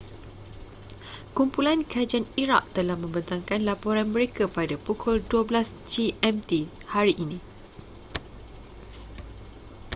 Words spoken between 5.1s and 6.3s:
12.00